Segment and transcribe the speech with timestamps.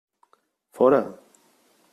[0.77, 1.01] Fora!